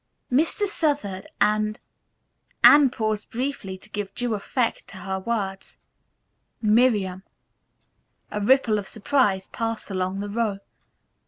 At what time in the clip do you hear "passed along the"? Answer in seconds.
9.49-10.29